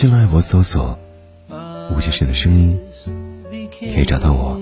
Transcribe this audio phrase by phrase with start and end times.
[0.00, 0.96] 新浪微博搜索
[1.90, 2.78] “吴先生的声音”，
[3.80, 4.56] 可以找到我。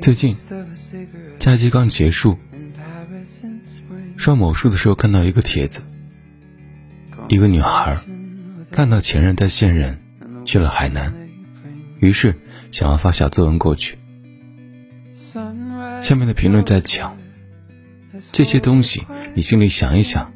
[0.00, 0.34] 最近
[1.38, 2.38] 假期刚结束，
[4.16, 5.82] 刷某书的时候看到一个帖子，
[7.28, 7.98] 一个女孩
[8.74, 9.96] 看到前任带现任
[10.44, 11.14] 去了海南，
[12.00, 12.34] 于是
[12.72, 13.96] 想要发小作文过去。
[15.14, 17.16] 下面的评论在讲，
[18.32, 20.32] 这些东西你心里想一想，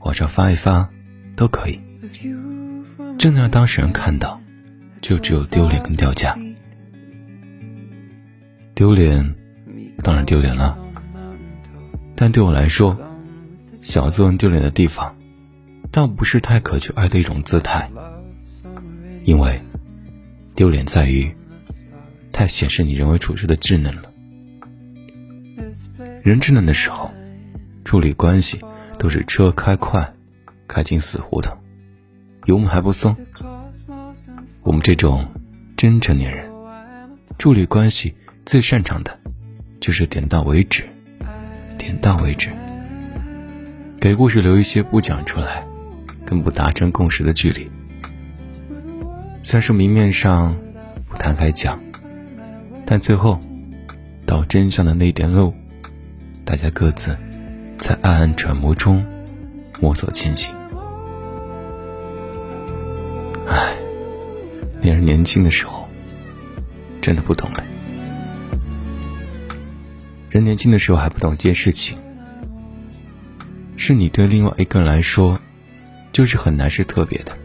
[0.00, 0.90] 网上发一发
[1.36, 1.78] 都可以，
[3.16, 4.40] 真的让当事人看到，
[5.00, 6.36] 就只有丢脸跟掉价。
[8.74, 9.36] 丢脸，
[10.02, 10.76] 当然丢脸了，
[12.16, 12.98] 但对我来说，
[13.76, 15.16] 小作文丢脸的地方，
[15.90, 17.90] 倒不是太渴求爱的一种姿态，
[19.24, 19.60] 因为
[20.54, 21.34] 丢脸在于
[22.32, 24.02] 太显示你人为处事的稚嫩了。
[26.22, 27.10] 人稚嫩的时候，
[27.84, 28.60] 处理关系
[28.98, 30.12] 都是车开快，
[30.66, 31.56] 开进死胡同，
[32.44, 33.16] 油门还不松。
[34.62, 35.26] 我们这种
[35.76, 36.50] 真成年人，
[37.38, 38.14] 处理关系
[38.44, 39.18] 最擅长的，
[39.80, 40.88] 就是点到为止，
[41.76, 42.50] 点到为止。
[44.00, 45.64] 给故事留一些不讲出来，
[46.28, 47.70] 跟不达成共识的距离。
[49.42, 50.54] 虽然说明面上
[51.08, 51.80] 不摊开讲，
[52.84, 53.40] 但最后
[54.26, 55.54] 到真相的那点路，
[56.44, 57.16] 大家各自
[57.78, 59.02] 在暗暗揣摩中
[59.80, 60.54] 摸索前行。
[63.46, 63.74] 唉，
[64.82, 65.88] 恋人年轻的时候，
[67.00, 67.64] 真的不懂的。
[70.28, 71.96] 人年轻的时候还不懂一件事情，
[73.76, 75.40] 是你对另外一个人来说，
[76.18, 77.38] 就是很难是特别的。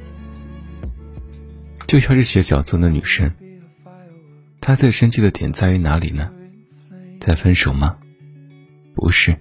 [1.86, 3.32] 就像是写小作文的女生，
[4.60, 6.32] 她最生气的点在于哪里呢？
[7.20, 7.96] 在分手吗？
[8.96, 9.38] 不是，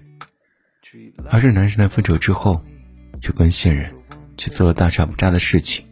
[1.31, 2.63] 而是男生在分手之后，
[3.21, 3.91] 就跟现任
[4.37, 5.83] 去做了大差不差的事情。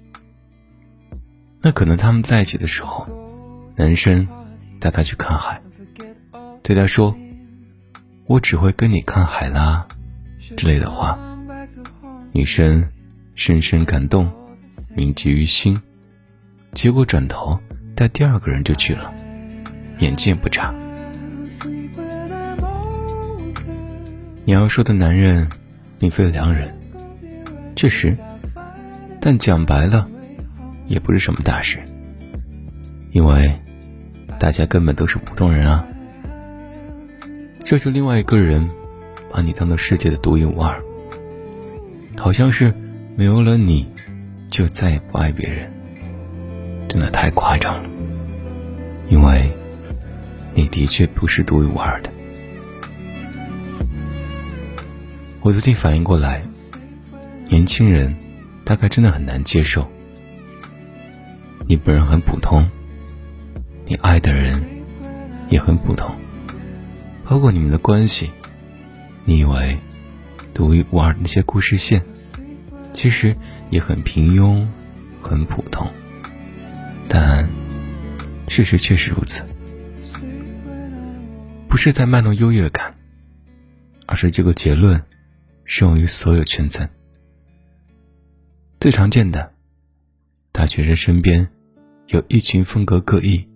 [1.64, 3.10] 那可能他们在一起的时候，
[3.76, 4.28] 男生
[4.80, 5.60] 带她去看海，
[6.62, 7.18] 对她说
[8.30, 9.88] ：“我只会跟你看海啦”
[10.56, 11.18] 之类的话，
[12.34, 12.88] 女生
[13.36, 14.32] 深深感动，
[14.96, 15.80] 铭记于心。
[16.74, 17.60] 结果转头
[17.96, 19.14] 带第二个人就去了，
[20.00, 20.74] 眼见不眨。
[24.44, 25.48] 你要说的男人，
[26.00, 26.74] 并非良人，
[27.76, 28.18] 确实，
[29.20, 30.08] 但讲白了，
[30.88, 31.80] 也不是什么大事，
[33.12, 33.54] 因为
[34.40, 35.88] 大家根本都是普通人啊。
[37.64, 38.68] 这就另外一个人
[39.32, 40.82] 把你当做世界的独一无二，
[42.18, 42.74] 好像是
[43.16, 43.88] 没有了你，
[44.50, 45.72] 就再也不爱别人，
[46.88, 47.90] 真的太夸张了。
[49.10, 49.52] 因为
[50.56, 52.12] 你的确不是独一无二的。
[55.42, 56.44] 我最近反应过来，
[57.50, 58.16] 年轻人
[58.64, 59.88] 大概真的很难接受。
[61.68, 62.68] 你本人很普通，
[63.86, 64.64] 你爱的人
[65.50, 66.16] 也很普通，
[67.24, 68.32] 包括你们的关系，
[69.26, 69.78] 你以为
[70.54, 72.04] 独一无二的那些故事线，
[72.94, 73.36] 其实
[73.70, 74.68] 也很平庸，
[75.22, 75.88] 很普通。
[77.08, 77.50] 但
[78.48, 79.46] 事实确实如此，
[81.68, 82.96] 不是在卖弄优越感，
[84.06, 85.02] 而是这个结论。
[85.64, 86.86] 适用于所有圈层。
[88.78, 89.54] 最常见的，
[90.52, 91.48] 大学生身边
[92.08, 93.48] 有一群风格各异、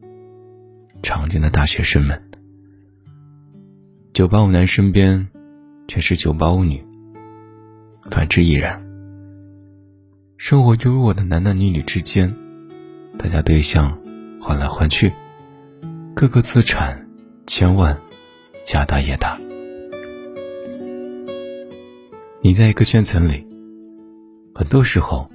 [1.04, 2.18] 常见的大学生们；
[4.14, 5.28] 九八五男身边
[5.90, 6.82] 全是九八五女，
[8.10, 8.85] 反之亦然。
[10.38, 12.36] 生活优渥的男男女女之间，
[13.18, 13.98] 大家对象
[14.40, 15.12] 换来换去，
[16.14, 17.08] 各个资产
[17.48, 17.98] 千万，
[18.66, 19.40] 家大业大。
[22.42, 23.48] 你在一个圈层里，
[24.54, 25.28] 很多时候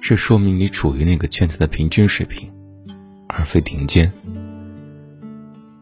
[0.00, 2.52] 是说明你处于那个圈子的平均水平，
[3.28, 4.12] 而非顶尖。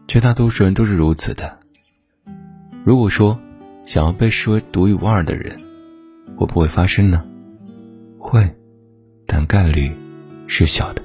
[0.07, 1.59] 绝大多数人都是如此的。
[2.85, 3.37] 如果说
[3.85, 5.59] 想要被视为独一无二的人，
[6.37, 7.25] 会不会发生呢？
[8.17, 8.49] 会，
[9.57, 9.91] 概率
[10.45, 11.01] 是小的。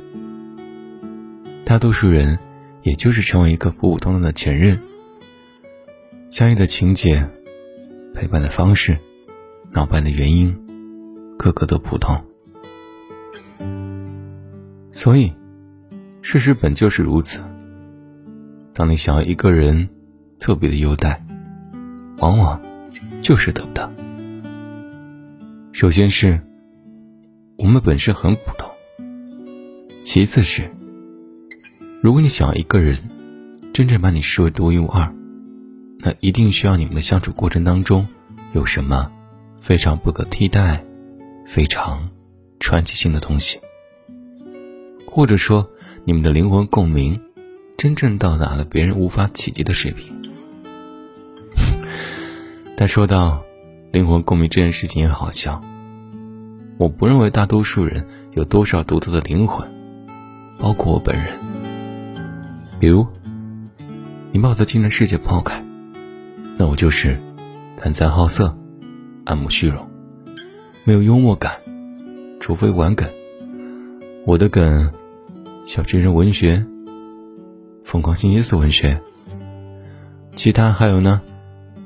[1.65, 2.39] 大多数人
[2.83, 4.79] 也就是成为一个普普通通的前任。
[6.29, 7.27] 相遇的情节、
[8.13, 8.99] 陪伴的方式、
[9.71, 10.55] 闹掰的原因，
[11.39, 12.15] 个个都普通。
[14.93, 15.33] 所以，
[16.21, 17.43] 事实本就是如此。
[18.75, 19.89] 当你想要一个人
[20.39, 21.25] 特别的优待，
[22.19, 22.61] 往往
[23.23, 23.91] 就是得不到。
[25.73, 26.39] 首先是，
[27.57, 28.69] 我们本身很普通；
[30.03, 30.71] 其次是，
[32.01, 32.97] 如果你想要一个人
[33.73, 35.15] 真正把你视为独一无二，
[35.99, 38.07] 那一定需要你们的相处过程当中
[38.53, 39.11] 有什么
[39.61, 40.85] 非常不可替代、
[41.47, 42.11] 非常
[42.59, 43.61] 传奇性的东西。
[45.07, 45.71] 或者说，
[46.05, 47.21] 你们的灵魂共鸣，
[47.77, 50.13] 真正到达了别人无法企及的水平。
[52.77, 53.45] 但说到
[53.93, 55.63] 灵魂共鸣这件事情也好笑，
[56.83, 59.65] 我不认为大多数人有多少独特的灵魂，
[60.59, 61.39] 包括我本人。
[62.81, 63.07] 比如，
[64.33, 65.65] 你把我的精神世界抛开，
[66.57, 67.17] 那我就是
[67.77, 68.59] 贪财好色、
[69.27, 69.89] 爱慕虚荣、
[70.83, 71.53] 没有幽默感，
[72.41, 73.09] 除非玩梗。
[74.27, 74.93] 我的梗。
[75.65, 76.67] 小真人文学，
[77.85, 79.01] 疯狂星期四文学，
[80.35, 81.23] 其他还有呢，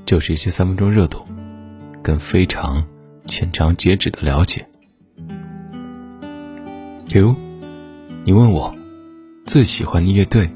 [0.07, 1.19] 就是一些三分钟热度，
[2.03, 2.83] 跟非常
[3.27, 4.67] 浅尝辄止的了解。
[7.17, 7.35] 比如，
[8.25, 8.77] 你问我
[9.47, 10.51] 最喜欢的乐队，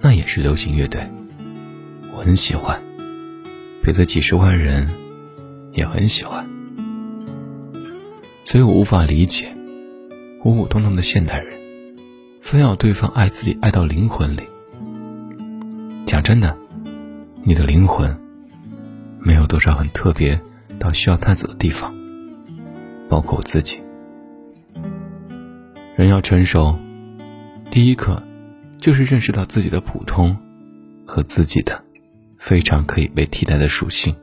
[0.00, 1.06] 那也是流行乐队，
[2.14, 2.82] 我很喜欢，
[3.82, 4.88] 别的几十万人
[5.74, 6.48] 也很喜欢，
[8.46, 9.54] 所以我无法理解
[10.42, 11.52] 普普通通的现代人。
[12.40, 14.44] 非要对方爱自己爱到灵魂里。
[16.06, 16.56] 讲真的，
[17.42, 18.18] 你的灵魂
[19.20, 20.40] 没有多少很特别
[20.78, 21.94] 到需要探索的地方，
[23.10, 23.78] 包括我自己。
[25.96, 26.78] 人要成熟，
[27.70, 28.22] 第一课
[28.78, 30.36] 就是认识到自己的普通
[31.06, 31.82] 和自己的
[32.36, 34.14] 非常可以被替代的属性，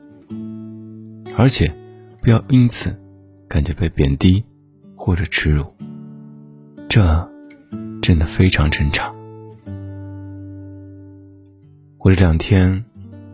[1.36, 1.74] 而且
[2.20, 2.96] 不要因此
[3.48, 4.44] 感觉被贬低
[4.94, 5.66] 或者耻辱。
[6.88, 7.30] 这。
[8.00, 9.14] 真的非常正常。
[11.96, 12.84] 我这两天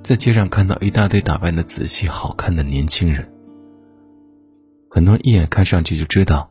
[0.01, 3.29] 在街上看到一大堆打扮的仔细、好看的年轻人，
[4.89, 6.50] 很多人一眼看上去就知道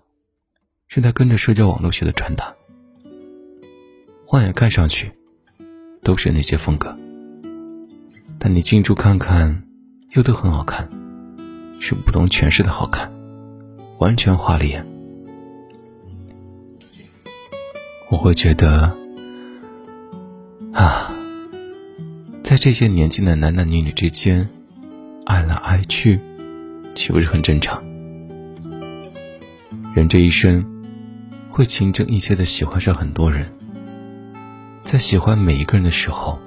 [0.91, 2.51] 是在跟着社交网络学的穿搭，
[4.25, 5.11] 换眼看上去
[6.01, 6.97] 都是那些风格，
[8.39, 9.67] 但你近处看看
[10.13, 10.89] 又都很好看，
[11.79, 13.07] 是不同诠释的好看，
[13.99, 14.83] 完全花了眼。
[18.09, 18.97] 我会觉得，
[20.73, 21.13] 啊，
[22.41, 24.49] 在这些年轻的男男女女之间，
[25.27, 26.19] 爱来爱去，
[26.95, 27.79] 岂不是很正常？
[29.93, 30.65] 人这一生，
[31.59, 33.51] 会情真意切的喜欢上很多人，
[34.81, 36.39] 在喜欢每一个人的时候，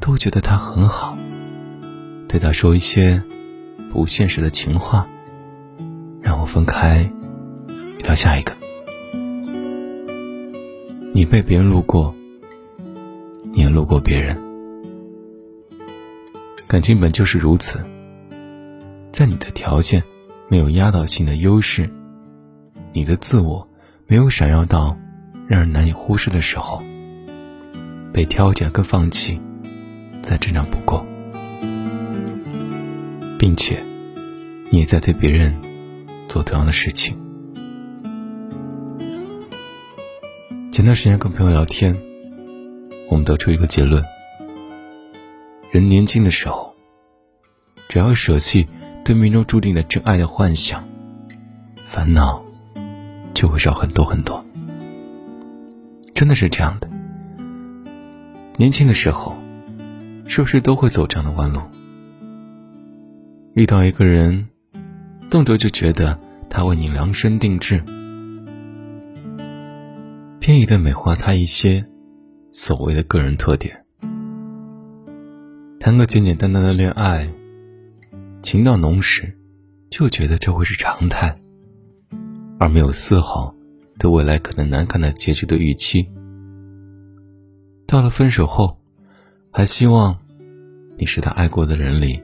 [0.00, 1.16] 都觉得他很好，
[2.28, 3.22] 对他说一些
[3.90, 5.08] 不现实的情话，
[6.20, 7.10] 让我分开，
[7.96, 8.54] 遇到下一个。
[11.14, 12.14] 你被别人路过，
[13.50, 14.38] 你也路过别人。
[16.66, 17.82] 感情本就是如此，
[19.10, 20.02] 在你的条件
[20.48, 21.88] 没有压倒性的优势，
[22.92, 23.66] 你的自我
[24.06, 24.96] 没有闪耀到
[25.48, 26.82] 让人难以忽视的时候，
[28.12, 29.40] 被挑拣跟放弃
[30.22, 31.04] 再正常不过，
[33.38, 33.82] 并且
[34.70, 35.58] 你也在对别人
[36.28, 37.18] 做同样的事情。
[40.70, 41.96] 前段时间跟朋友聊天，
[43.08, 44.04] 我们得出一个结论：
[45.70, 46.74] 人年轻的时候，
[47.88, 48.68] 只要舍弃
[49.02, 50.86] 对命中注定的真爱的幻想，
[51.86, 52.44] 烦恼
[53.34, 54.44] 就会少很多很多。
[56.14, 56.88] 真的是这样的。
[58.56, 59.36] 年轻的时候，
[60.26, 61.60] 是不是都会走这样的弯路？
[63.54, 64.48] 遇到一个人，
[65.28, 67.82] 动辄就觉得他为你量身定制。
[70.40, 71.84] 偏移的美化他一些
[72.52, 73.84] 所谓的个人特点，
[75.80, 77.28] 谈个简简单单的恋爱，
[78.42, 79.36] 情到浓时，
[79.90, 81.36] 就觉得这会是常态，
[82.58, 83.54] 而没有丝毫
[83.98, 86.08] 对未来可能难看的结局的预期。
[87.86, 88.78] 到了分手后，
[89.50, 90.18] 还希望
[90.96, 92.22] 你是他爱过的人里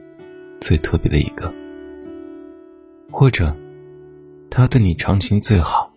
[0.61, 1.53] 最特别的一个，
[3.11, 3.55] 或者
[4.51, 5.93] 他对你长情最好，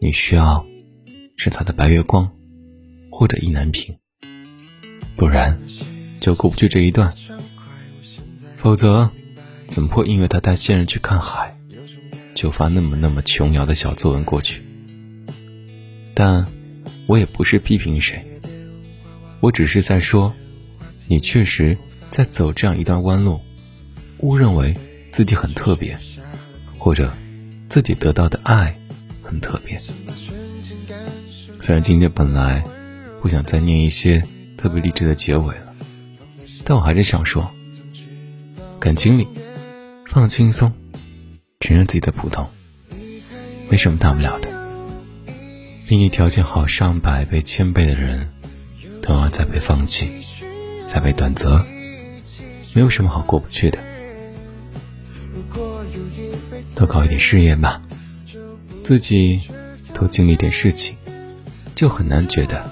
[0.00, 0.64] 你需要。
[1.36, 2.30] 是他的白月光，
[3.10, 3.98] 或者意难平，
[5.16, 5.58] 不然
[6.20, 7.12] 就过不去这一段。
[8.56, 9.10] 否则，
[9.66, 11.53] 怎么会因为他带现任去看海，
[12.34, 14.62] 就发那么那么琼瑶的小作文过去？
[16.14, 16.46] 但
[17.06, 18.24] 我也不是批评谁，
[19.40, 20.32] 我只是在说，
[21.06, 21.76] 你确实
[22.10, 23.40] 在走这样一段弯路，
[24.18, 24.76] 误认为
[25.10, 25.98] 自己很特别，
[26.78, 27.12] 或者
[27.68, 28.76] 自己得到的爱
[29.22, 29.80] 很特别。
[31.60, 32.64] 虽然今天本来
[33.22, 34.22] 不想再念一些
[34.56, 35.74] 特别励志的结尾了，
[36.64, 37.50] 但我还是想说，
[38.78, 39.26] 感情里
[40.06, 40.72] 放轻松，
[41.64, 42.46] 承认自己的普通，
[43.70, 44.50] 没什么大不了的。
[45.86, 48.28] 比你条件好上百倍、千倍的人，
[49.00, 50.10] 都要再被放弃，
[50.86, 51.64] 再被短择，
[52.74, 53.78] 没有什么好过不去的。
[56.76, 57.80] 多搞一点事业吧，
[58.82, 59.40] 自己
[59.94, 60.94] 多经历点事情。
[61.74, 62.70] 就很难觉得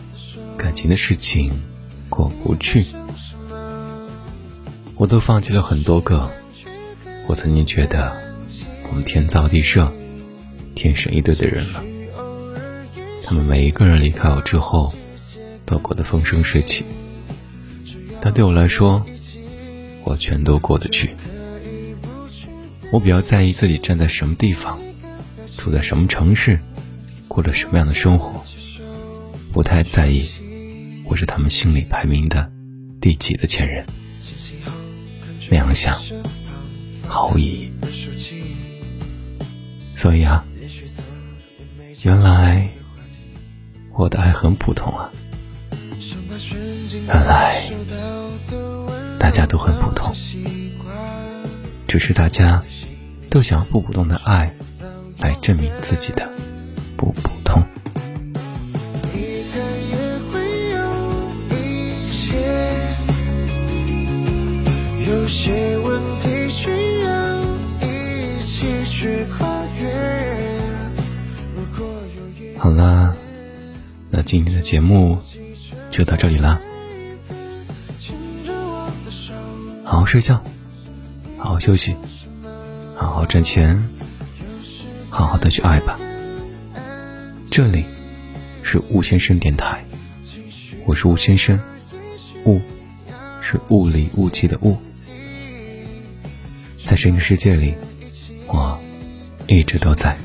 [0.59, 1.51] 感情的事情
[2.11, 2.85] 过不去。
[4.97, 6.31] 我都放弃了很多个，
[7.27, 8.22] 我曾经觉得
[8.93, 9.91] 我们天造地设、
[10.75, 11.83] 天生一对的人了。
[13.25, 14.93] 他们每一个人离开我之后，
[15.65, 16.85] 都过得风生水起。
[18.21, 19.03] 但对我来说，
[20.05, 21.17] 我全都过得去。
[22.93, 24.79] 我比较在意自己站在什么地方，
[25.57, 26.61] 住在什么城市，
[27.29, 28.45] 过着什么样的生活。
[29.55, 30.29] 不太在意
[31.07, 32.53] 我是他们心里排名的
[33.01, 33.87] 第几的前任，
[35.51, 35.99] 那样想
[37.09, 37.73] 毫无意义。
[40.03, 40.45] 所以啊，
[42.03, 42.69] 原来
[43.93, 45.09] 我的爱很普通啊，
[47.07, 47.63] 原来
[49.17, 50.13] 大家都很普通，
[51.87, 52.61] 只是大家
[53.31, 54.53] 都想要不普通的爱
[55.19, 56.29] 来证明自己的
[56.97, 57.63] 不普通。
[72.63, 73.13] 好啦，
[74.09, 75.19] 那今天的节目
[75.91, 76.61] 就到这里啦。
[79.83, 80.41] 好好睡觉，
[81.37, 81.97] 好好休息，
[82.95, 83.83] 好好赚钱，
[85.11, 85.99] 好好的去爱吧。
[87.51, 87.85] 这里
[88.63, 89.85] 是吴先生电台，
[90.87, 91.59] 我是吴先生，
[92.45, 92.61] 雾
[93.41, 94.77] 是雾里雾气的雾。
[96.85, 97.75] 在声音世界里，
[98.47, 98.79] 我
[99.49, 100.17] 一直都在。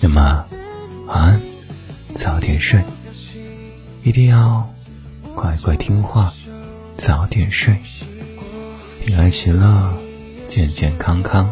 [0.00, 0.42] 那么，
[1.06, 1.40] 晚安，
[2.14, 2.82] 早点睡，
[4.02, 4.68] 一定要
[5.34, 6.32] 乖乖听话，
[6.96, 7.76] 早点睡，
[9.04, 9.92] 平安喜乐，
[10.48, 11.48] 健健康康。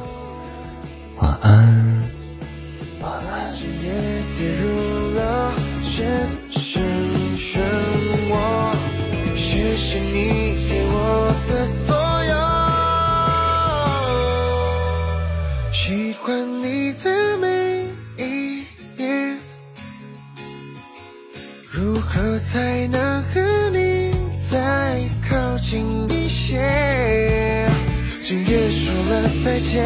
[1.18, 2.02] 晚安，
[3.00, 3.44] 晚安。
[22.54, 27.68] 才能和你再靠近一些？
[28.22, 29.84] 今夜说了再见，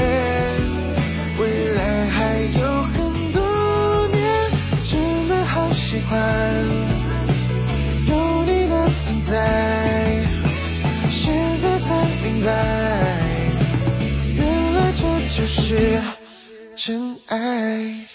[1.38, 4.20] 未来还有很多年，
[4.84, 6.20] 真的好喜欢
[8.06, 10.26] 有你的存在，
[11.08, 11.32] 现
[11.62, 12.52] 在才明白。
[14.34, 14.44] 原
[14.74, 15.02] 来这
[15.34, 15.98] 就是
[16.76, 18.07] 真爱。